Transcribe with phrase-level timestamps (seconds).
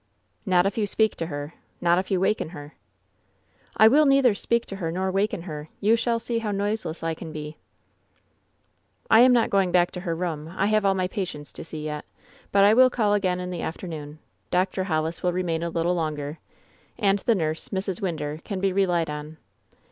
[0.47, 1.53] "Not if you speak to her.
[1.79, 2.73] Not if you waken her."
[3.77, 5.69] "I will neither speak to her nor waken her.
[5.79, 7.57] You shall see how noiseless I can be."
[9.11, 10.51] "I am not going back to her room.
[10.57, 12.03] I have all my patients to see yet,
[12.51, 14.17] but I will call again in the afternoon.
[14.51, 14.85] I)r.
[14.85, 16.39] Hollis will remain a little longer.
[16.97, 18.01] And the nurse, Mrs.
[18.01, 19.37] Winder, can be relied on.